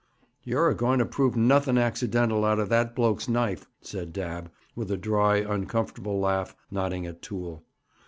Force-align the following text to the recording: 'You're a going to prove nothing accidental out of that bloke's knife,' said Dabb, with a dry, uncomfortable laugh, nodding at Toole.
'You're 0.43 0.67
a 0.69 0.73
going 0.75 0.97
to 0.97 1.05
prove 1.05 1.35
nothing 1.37 1.77
accidental 1.77 2.43
out 2.43 2.57
of 2.57 2.69
that 2.69 2.95
bloke's 2.95 3.27
knife,' 3.29 3.67
said 3.81 4.11
Dabb, 4.11 4.49
with 4.75 4.89
a 4.89 4.97
dry, 4.97 5.35
uncomfortable 5.35 6.19
laugh, 6.19 6.55
nodding 6.71 7.05
at 7.05 7.21
Toole. 7.21 7.63